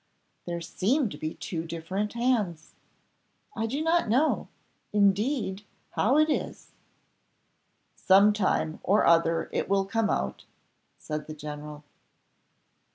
There 0.47 0.61
seem 0.61 1.09
to 1.09 1.17
be 1.19 1.35
two 1.35 1.63
different 1.63 2.13
hands. 2.13 2.73
I 3.55 3.67
do 3.67 3.83
not 3.83 4.09
know, 4.09 4.47
indeed, 4.91 5.61
how 5.91 6.17
it 6.17 6.27
is?" 6.27 6.71
"Some 7.95 8.33
time 8.33 8.79
or 8.81 9.05
other 9.05 9.47
it 9.53 9.69
will 9.69 9.85
come 9.85 10.09
out," 10.09 10.43
said 10.97 11.27
the 11.27 11.35
general. 11.35 11.83